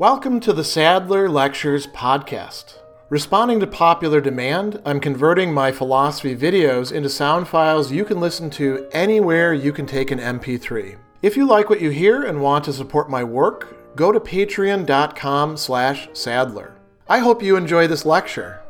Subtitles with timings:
[0.00, 2.78] Welcome to the Sadler Lectures podcast.
[3.10, 8.48] Responding to popular demand, I'm converting my philosophy videos into sound files you can listen
[8.52, 10.96] to anywhere you can take an MP3.
[11.20, 15.58] If you like what you hear and want to support my work, go to patreon.com
[15.58, 16.74] slash sadler.
[17.06, 18.62] I hope you enjoy this lecture.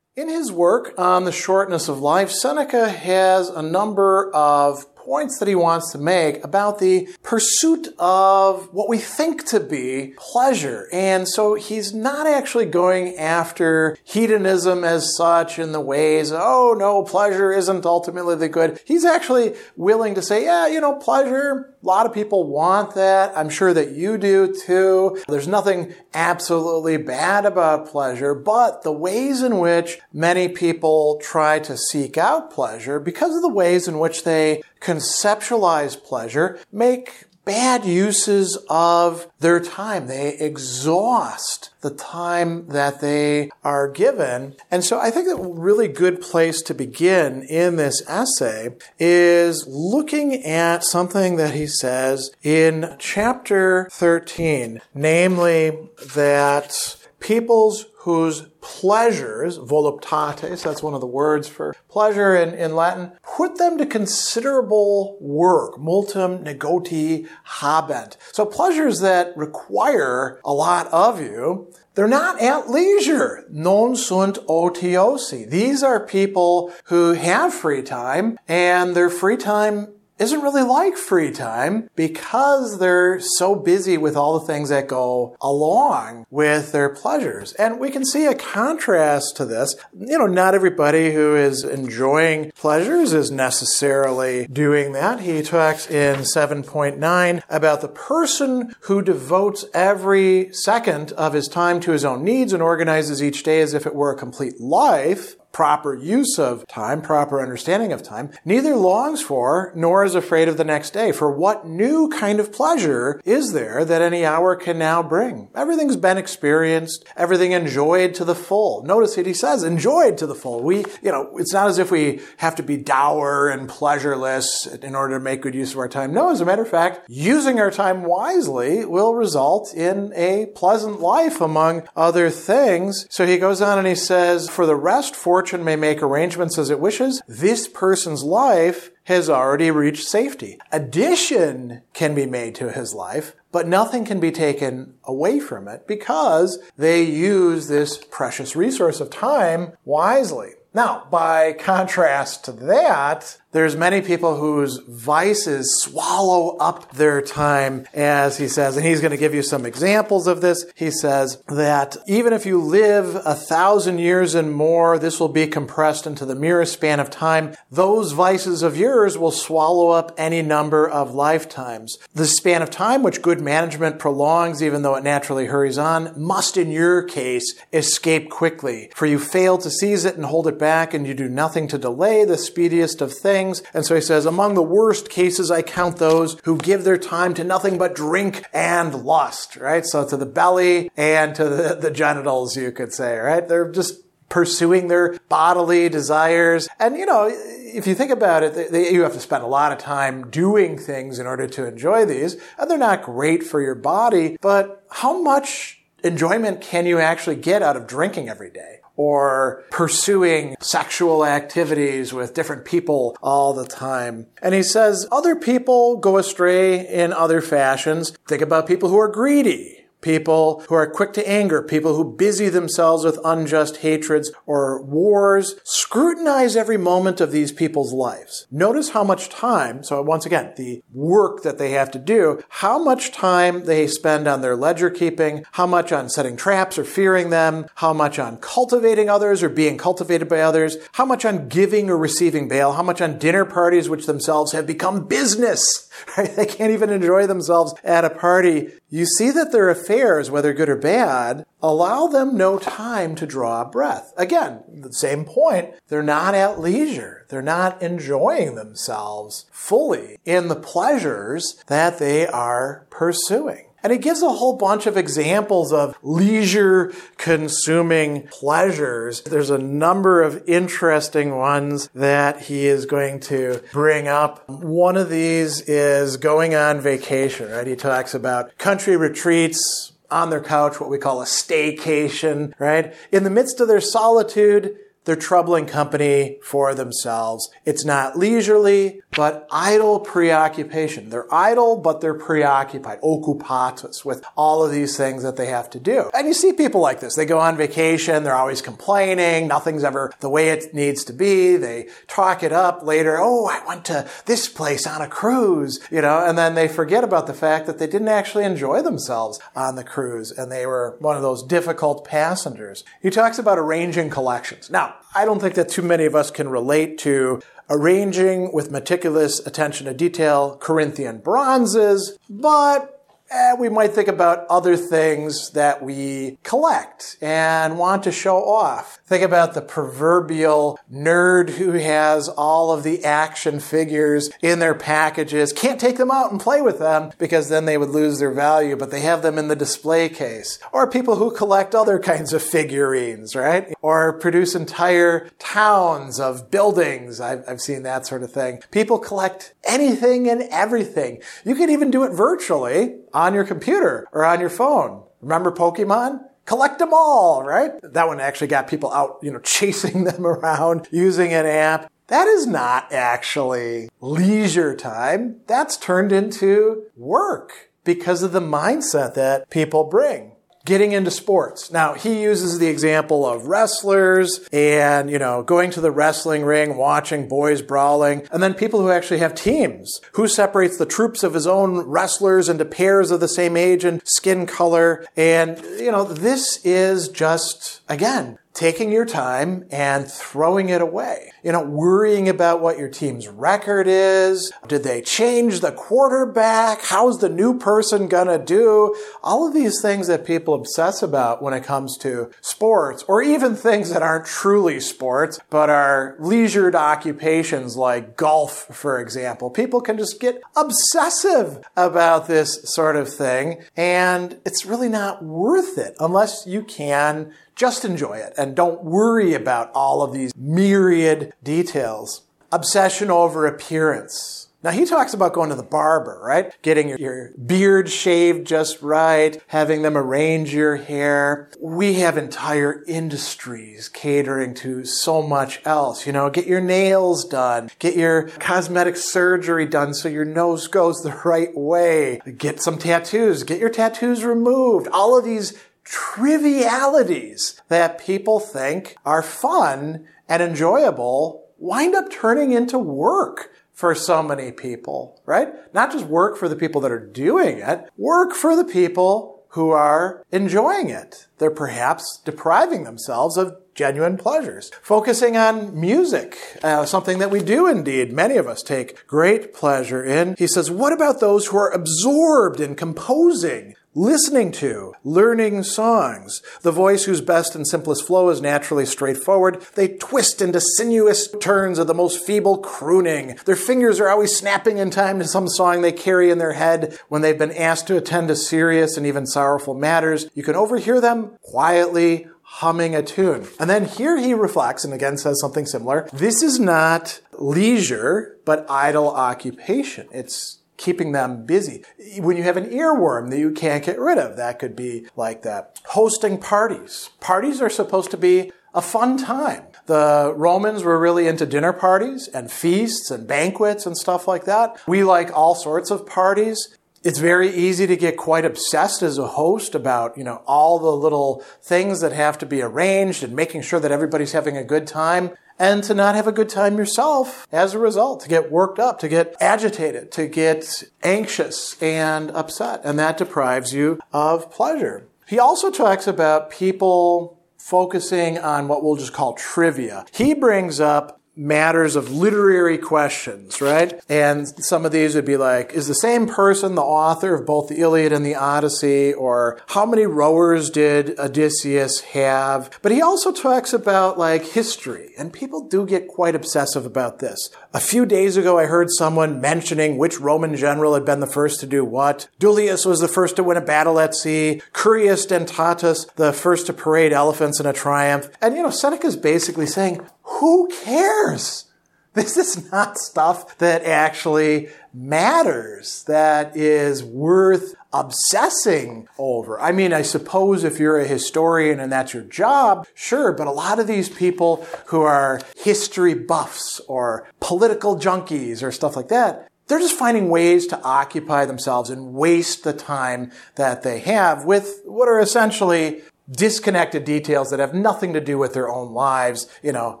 [0.16, 5.48] In his work on the shortness of life, Seneca has a number of points that
[5.48, 10.86] he wants to make about the pursuit of what we think to be pleasure.
[10.92, 17.04] And so he's not actually going after hedonism as such in the ways, oh no,
[17.04, 18.80] pleasure isn't ultimately the good.
[18.84, 23.32] He's actually willing to say, yeah, you know, pleasure, a lot of people want that.
[23.34, 25.22] I'm sure that you do too.
[25.26, 31.78] There's nothing absolutely bad about pleasure, but the ways in which many people try to
[31.78, 34.60] seek out pleasure, because of the ways in which they
[34.98, 40.06] conceptualize pleasure, make bad uses of their time.
[40.06, 44.54] They exhaust the time that they are given.
[44.70, 50.44] And so I think a really good place to begin in this essay is looking
[50.44, 60.82] at something that he says in chapter 13, namely that peoples whose pleasures, voluptates, that's
[60.82, 66.42] one of the words for pleasure in, in Latin, put them to considerable work, multum
[66.42, 67.28] negoti
[67.60, 68.16] habent.
[68.32, 73.44] So pleasures that require a lot of you, they're not at leisure.
[73.50, 75.46] Non sunt otiosi.
[75.50, 79.88] These are people who have free time and their free time
[80.18, 85.36] isn't really like free time because they're so busy with all the things that go
[85.40, 87.52] along with their pleasures.
[87.54, 89.76] And we can see a contrast to this.
[89.98, 95.20] You know, not everybody who is enjoying pleasures is necessarily doing that.
[95.20, 101.92] He talks in 7.9 about the person who devotes every second of his time to
[101.92, 105.94] his own needs and organizes each day as if it were a complete life proper
[105.94, 110.64] use of time, proper understanding of time, neither longs for nor is afraid of the
[110.64, 111.10] next day.
[111.10, 115.48] For what new kind of pleasure is there that any hour can now bring?
[115.54, 118.84] Everything's been experienced, everything enjoyed to the full.
[118.84, 120.62] Notice that he says enjoyed to the full.
[120.62, 124.94] We, you know, it's not as if we have to be dour and pleasureless in
[124.94, 126.12] order to make good use of our time.
[126.12, 131.00] No, as a matter of fact, using our time wisely will result in a pleasant
[131.00, 133.06] life among other things.
[133.10, 136.58] So he goes on and he says, for the rest, for fortune may make arrangements
[136.58, 140.58] as it wishes, this person's life has already reached safety.
[140.72, 145.86] Addition can be made to his life, but nothing can be taken away from it
[145.86, 150.50] because they use this precious resource of time wisely.
[150.74, 158.36] Now, by contrast to that, there's many people whose vices swallow up their time, as
[158.36, 160.66] he says, and he's going to give you some examples of this.
[160.74, 165.46] He says that even if you live a thousand years and more, this will be
[165.46, 167.54] compressed into the merest span of time.
[167.70, 171.96] Those vices of yours will swallow up any number of lifetimes.
[172.14, 176.58] The span of time which good management prolongs, even though it naturally hurries on, must
[176.58, 180.92] in your case escape quickly, for you fail to seize it and hold it back,
[180.92, 183.62] and you do nothing to delay the speediest of things things.
[183.74, 187.34] And so he says, among the worst cases, I count those who give their time
[187.34, 189.84] to nothing but drink and lust, right?
[189.84, 193.46] So to the belly and to the, the genitals, you could say, right?
[193.46, 196.68] They're just pursuing their bodily desires.
[196.78, 199.46] And, you know, if you think about it, they, they, you have to spend a
[199.46, 202.36] lot of time doing things in order to enjoy these.
[202.58, 207.62] And they're not great for your body, but how much enjoyment can you actually get
[207.62, 208.80] out of drinking every day?
[208.98, 214.26] Or pursuing sexual activities with different people all the time.
[214.42, 218.10] And he says other people go astray in other fashions.
[218.26, 222.48] Think about people who are greedy people who are quick to anger, people who busy
[222.48, 225.56] themselves with unjust hatreds or wars.
[225.64, 228.46] Scrutinize every moment of these people's lives.
[228.50, 232.82] Notice how much time, so once again, the work that they have to do, how
[232.82, 237.30] much time they spend on their ledger keeping, how much on setting traps or fearing
[237.30, 241.90] them, how much on cultivating others or being cultivated by others, how much on giving
[241.90, 245.87] or receiving bail, how much on dinner parties which themselves have become business.
[246.16, 246.34] Right?
[246.34, 248.72] They can't even enjoy themselves at a party.
[248.88, 253.62] You see that their affairs, whether good or bad, allow them no time to draw
[253.62, 254.12] a breath.
[254.16, 255.74] Again, the same point.
[255.88, 257.26] They're not at leisure.
[257.28, 263.67] They're not enjoying themselves fully in the pleasures that they are pursuing.
[263.82, 269.22] And he gives a whole bunch of examples of leisure consuming pleasures.
[269.22, 274.48] There's a number of interesting ones that he is going to bring up.
[274.48, 277.66] One of these is going on vacation, right?
[277.66, 282.94] He talks about country retreats, on their couch, what we call a staycation, right?
[283.12, 284.74] In the midst of their solitude,
[285.08, 287.48] they're troubling company for themselves.
[287.64, 291.08] It's not leisurely, but idle preoccupation.
[291.08, 295.80] They're idle, but they're preoccupied, occupatus, with all of these things that they have to
[295.80, 296.10] do.
[296.12, 297.16] And you see people like this.
[297.16, 301.56] They go on vacation, they're always complaining, nothing's ever the way it needs to be.
[301.56, 303.16] They talk it up later.
[303.18, 307.02] Oh, I went to this place on a cruise, you know, and then they forget
[307.02, 310.98] about the fact that they didn't actually enjoy themselves on the cruise and they were
[310.98, 312.84] one of those difficult passengers.
[313.00, 314.68] He talks about arranging collections.
[314.68, 317.40] Now, I don't think that too many of us can relate to
[317.70, 322.97] arranging with meticulous attention to detail Corinthian bronzes, but
[323.30, 328.98] eh, we might think about other things that we collect and want to show off.
[329.06, 335.52] Think about the proverbial nerd who has all of the action figures in their packages,
[335.52, 338.76] can't take them out and play with them because then they would lose their value,
[338.76, 340.58] but they have them in the display case.
[340.72, 343.74] Or people who collect other kinds of figurines, right?
[343.82, 347.20] Or produce entire towns of buildings.
[347.20, 348.62] I've, I've seen that sort of thing.
[348.70, 351.20] People collect anything and everything.
[351.44, 355.02] You can even do it virtually on your computer or on your phone.
[355.20, 356.20] Remember Pokemon?
[356.44, 357.72] Collect them all, right?
[357.82, 361.90] That one actually got people out, you know, chasing them around using an app.
[362.06, 365.40] That is not actually leisure time.
[365.46, 370.32] That's turned into work because of the mindset that people bring
[370.68, 371.72] getting into sports.
[371.72, 376.76] Now, he uses the example of wrestlers and, you know, going to the wrestling ring,
[376.76, 379.98] watching boys brawling, and then people who actually have teams.
[380.12, 384.02] Who separates the troops of his own wrestlers into pairs of the same age and
[384.04, 385.06] skin color?
[385.16, 391.30] And, you know, this is just, again, taking your time and throwing it away.
[391.44, 394.52] You know, worrying about what your team's record is.
[394.66, 396.82] Did they change the quarterback?
[396.82, 398.94] How's the new person gonna do?
[399.22, 403.54] All of these things that people obsess about when it comes to sports, or even
[403.54, 409.50] things that aren't truly sports, but are leisured occupations like golf, for example.
[409.50, 415.78] People can just get obsessive about this sort of thing, and it's really not worth
[415.78, 421.34] it unless you can just enjoy it and don't worry about all of these myriad
[421.42, 422.22] details.
[422.52, 424.48] Obsession over appearance.
[424.62, 426.52] Now he talks about going to the barber, right?
[426.62, 431.48] Getting your, your, beard shaved just right, having them arrange your hair.
[431.60, 436.06] We have entire industries catering to so much else.
[436.08, 441.02] You know, get your nails done, get your cosmetic surgery done so your nose goes
[441.02, 444.88] the right way, get some tattoos, get your tattoos removed.
[444.88, 445.56] All of these
[445.88, 454.22] trivialities that people think are fun and enjoyable wind up turning into work for so
[454.22, 455.48] many people, right?
[455.72, 459.70] Not just work for the people that are doing it, work for the people who
[459.70, 461.26] are enjoying it.
[461.38, 464.70] They're perhaps depriving themselves of genuine pleasures.
[464.82, 470.04] Focusing on music, uh, something that we do indeed, many of us take great pleasure
[470.04, 470.34] in.
[470.36, 476.40] He says, what about those who are absorbed in composing listening to, learning songs.
[476.62, 479.60] The voice whose best and simplest flow is naturally straightforward.
[479.74, 483.36] They twist into sinuous turns of the most feeble crooning.
[483.44, 486.96] Their fingers are always snapping in time to some song they carry in their head
[487.08, 490.30] when they've been asked to attend to serious and even sorrowful matters.
[490.32, 493.48] You can overhear them quietly humming a tune.
[493.58, 496.08] And then here he reflects and again says something similar.
[496.12, 500.08] This is not leisure, but idle occupation.
[500.12, 501.84] It's keeping them busy.
[502.18, 505.42] When you have an earworm that you can't get rid of, that could be like
[505.42, 505.80] that.
[505.88, 507.10] Hosting parties.
[507.20, 509.64] Parties are supposed to be a fun time.
[509.86, 514.80] The Romans were really into dinner parties and feasts and banquets and stuff like that.
[514.86, 516.76] We like all sorts of parties.
[517.02, 520.90] It's very easy to get quite obsessed as a host about, you know, all the
[520.90, 524.86] little things that have to be arranged and making sure that everybody's having a good
[524.86, 528.78] time and to not have a good time yourself as a result, to get worked
[528.78, 532.80] up, to get agitated, to get anxious and upset.
[532.84, 535.06] And that deprives you of pleasure.
[535.26, 540.06] He also talks about people focusing on what we'll just call trivia.
[540.12, 544.00] He brings up matters of literary questions, right?
[544.08, 547.68] And some of these would be like, is the same person the author of both
[547.68, 549.14] the Iliad and the Odyssey?
[549.14, 552.70] Or how many rowers did Odysseus have?
[552.82, 557.50] But he also talks about like history, and people do get quite obsessive about this.
[557.72, 561.60] A few days ago, I heard someone mentioning which Roman general had been the first
[561.60, 562.28] to do what.
[562.40, 564.60] Duilius was the first to win a battle at sea.
[564.72, 568.28] Curius Dentatus, the first to parade elephants in a triumph.
[568.40, 571.64] And you know, Seneca's basically saying, who cares?
[572.14, 579.60] This is not stuff that actually matters, that is worth obsessing over.
[579.60, 583.52] I mean, I suppose if you're a historian and that's your job, sure, but a
[583.52, 589.46] lot of these people who are history buffs or political junkies or stuff like that,
[589.68, 594.80] they're just finding ways to occupy themselves and waste the time that they have with
[594.86, 599.72] what are essentially disconnected details that have nothing to do with their own lives, you
[599.72, 600.00] know,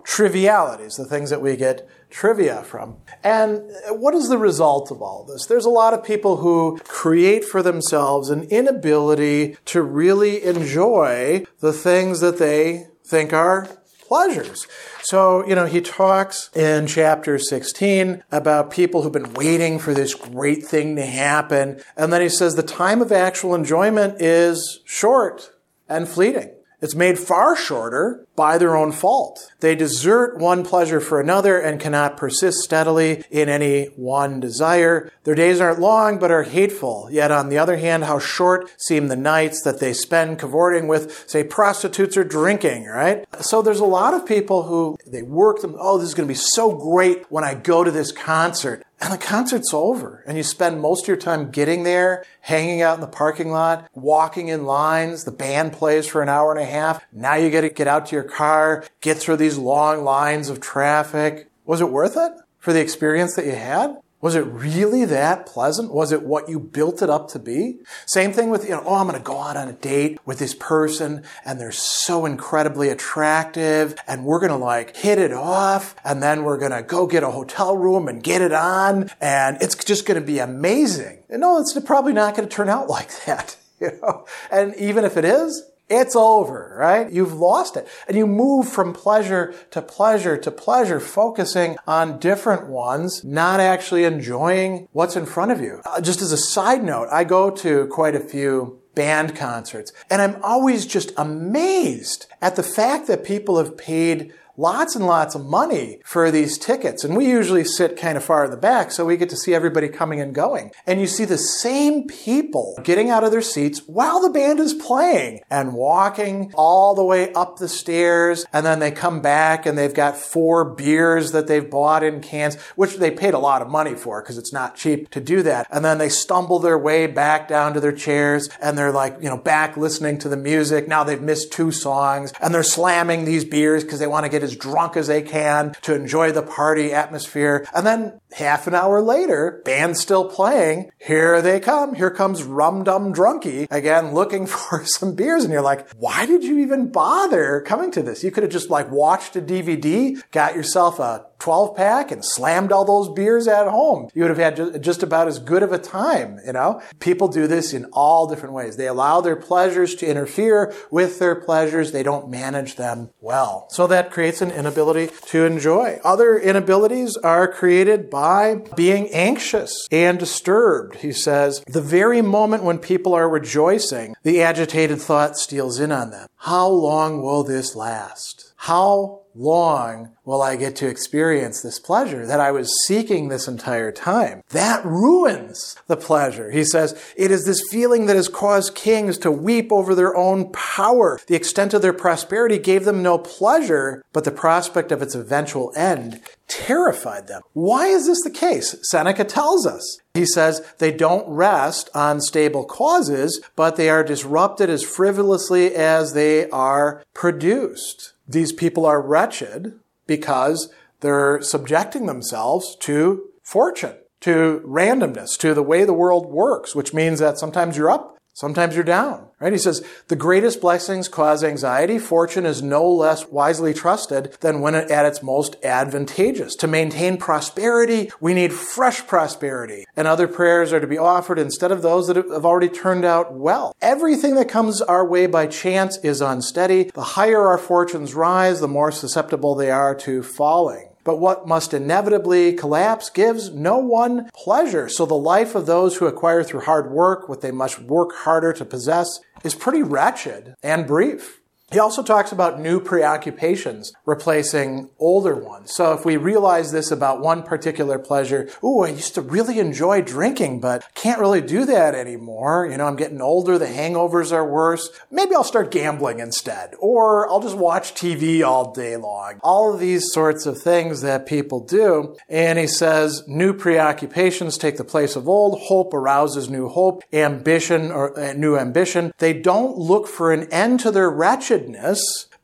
[0.04, 2.96] trivialities, the things that we get trivia from.
[3.22, 5.46] And what is the result of all this?
[5.46, 11.72] There's a lot of people who create for themselves an inability to really enjoy the
[11.72, 13.68] things that they think are
[14.06, 14.66] pleasures.
[15.02, 20.14] So, you know, he talks in chapter 16 about people who've been waiting for this
[20.14, 21.82] great thing to happen.
[21.96, 25.50] And then he says the time of actual enjoyment is short
[25.88, 26.54] and fleeting.
[26.80, 29.52] It's made far shorter by their own fault.
[29.58, 35.10] They desert one pleasure for another and cannot persist steadily in any one desire.
[35.24, 37.08] Their days aren't long, but are hateful.
[37.10, 41.28] Yet on the other hand, how short seem the nights that they spend cavorting with,
[41.28, 43.24] say, prostitutes or drinking, right?
[43.40, 46.32] So there's a lot of people who they work them, oh, this is going to
[46.32, 48.84] be so great when I go to this concert.
[49.00, 52.96] And the concert's over, and you spend most of your time getting there, hanging out
[52.96, 55.22] in the parking lot, walking in lines.
[55.22, 57.06] The band plays for an hour and a half.
[57.12, 60.60] Now you get to get out to your car, get through these long lines of
[60.60, 61.50] traffic.
[61.64, 63.96] Was it worth it for the experience that you had?
[64.20, 65.92] Was it really that pleasant?
[65.92, 67.78] Was it what you built it up to be?
[68.06, 70.40] Same thing with, you know, oh, I'm going to go out on a date with
[70.40, 75.94] this person and they're so incredibly attractive and we're going to like hit it off
[76.04, 79.56] and then we're going to go get a hotel room and get it on and
[79.60, 81.22] it's just going to be amazing.
[81.28, 83.56] And no, it's probably not going to turn out like that.
[83.80, 87.10] You know, and even if it is, it's over, right?
[87.10, 87.88] You've lost it.
[88.06, 94.04] And you move from pleasure to pleasure to pleasure, focusing on different ones, not actually
[94.04, 95.80] enjoying what's in front of you.
[95.84, 100.20] Uh, just as a side note, I go to quite a few band concerts and
[100.20, 105.46] I'm always just amazed at the fact that people have paid lots and lots of
[105.46, 107.04] money for these tickets.
[107.04, 109.54] And we usually sit kind of far in the back, so we get to see
[109.54, 110.72] everybody coming and going.
[110.86, 114.74] And you see the same people getting out of their seats while the band is
[114.74, 118.44] playing and walking all the way up the stairs.
[118.52, 122.56] And then they come back and they've got four beers that they've bought in cans,
[122.74, 125.68] which they paid a lot of money for because it's not cheap to do that.
[125.70, 129.28] And then they stumble their way back down to their chairs and they're like, you
[129.28, 130.88] know, back listening to the music.
[130.88, 134.47] Now they've missed two songs and they're slamming these beers because they want to get
[134.48, 137.66] as drunk as they can to enjoy the party atmosphere.
[137.74, 140.90] And then half an hour later, band's still playing.
[140.98, 141.94] Here they come.
[141.94, 145.44] Here comes Rum Dum Drunky again looking for some beers.
[145.44, 148.24] And you're like, why did you even bother coming to this?
[148.24, 152.72] You could have just like watched a DVD, got yourself a 12 pack and slammed
[152.72, 154.08] all those beers at home.
[154.12, 156.82] You would have had just about as good of a time, you know?
[156.98, 158.76] People do this in all different ways.
[158.76, 161.92] They allow their pleasures to interfere with their pleasures.
[161.92, 163.68] They don't manage them well.
[163.70, 166.00] So that creates an inability to enjoy.
[166.04, 170.96] Other inabilities are created by being anxious and disturbed.
[170.96, 176.10] He says, the very moment when people are rejoicing, the agitated thought steals in on
[176.10, 176.28] them.
[176.36, 178.52] How long will this last?
[178.56, 183.92] How long will I get to experience this pleasure that I was seeking this entire
[183.92, 184.42] time?
[184.50, 186.50] That ruins the pleasure.
[186.50, 190.50] He says, it is this feeling that has caused kings to weep over their own
[190.52, 191.20] power.
[191.26, 195.72] The extent of their prosperity gave them no pleasure, but the prospect of its eventual
[195.76, 197.42] end terrified them.
[197.52, 198.74] Why is this the case?
[198.82, 200.00] Seneca tells us.
[200.14, 206.14] He says they don't rest on stable causes, but they are disrupted as frivolously as
[206.14, 215.38] they are produced these people are wretched because they're subjecting themselves to fortune, to randomness,
[215.38, 219.26] to the way the world works, which means that sometimes you're up, Sometimes you're down,
[219.40, 219.52] right?
[219.52, 221.98] He says, the greatest blessings cause anxiety.
[221.98, 226.54] Fortune is no less wisely trusted than when at its most advantageous.
[226.54, 229.86] To maintain prosperity, we need fresh prosperity.
[229.96, 233.34] And other prayers are to be offered instead of those that have already turned out
[233.34, 233.74] well.
[233.82, 236.92] Everything that comes our way by chance is unsteady.
[236.94, 240.90] The higher our fortunes rise, the more susceptible they are to falling.
[241.08, 244.90] But what must inevitably collapse gives no one pleasure.
[244.90, 248.52] So the life of those who acquire through hard work what they must work harder
[248.52, 251.40] to possess is pretty wretched and brief.
[251.70, 255.74] He also talks about new preoccupations replacing older ones.
[255.74, 260.00] So if we realize this about one particular pleasure, ooh, I used to really enjoy
[260.00, 262.66] drinking, but can't really do that anymore.
[262.66, 264.88] You know, I'm getting older, the hangovers are worse.
[265.10, 269.38] Maybe I'll start gambling instead, or I'll just watch TV all day long.
[269.42, 272.16] All of these sorts of things that people do.
[272.30, 275.60] And he says, new preoccupations take the place of old.
[275.64, 277.02] Hope arouses new hope.
[277.12, 279.12] Ambition or uh, new ambition.
[279.18, 281.57] They don't look for an end to their wretched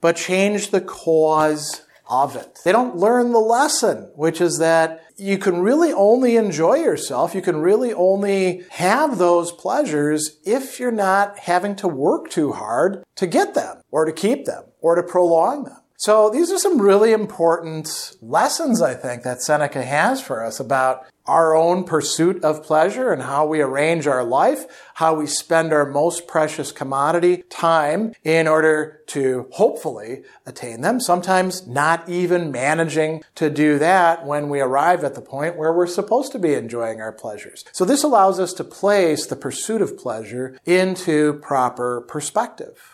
[0.01, 2.59] but change the cause of it.
[2.65, 7.35] They don't learn the lesson, which is that you can really only enjoy yourself.
[7.35, 13.05] You can really only have those pleasures if you're not having to work too hard
[13.17, 15.79] to get them or to keep them or to prolong them.
[15.97, 21.07] So these are some really important lessons, I think, that Seneca has for us about
[21.27, 25.87] our own pursuit of pleasure and how we arrange our life, how we spend our
[25.87, 31.01] most precious commodity, time, in order to hopefully attain them.
[31.01, 35.87] Sometimes not even managing to do that when we arrive at the point where we're
[35.87, 37.65] supposed to be enjoying our pleasures.
[37.73, 42.94] So this allows us to place the pursuit of pleasure into proper perspective.